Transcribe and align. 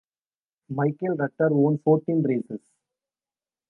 Michael 0.69 1.15
Rutter 1.15 1.49
won 1.51 1.77
fourteen 1.77 2.23
races. 2.23 2.71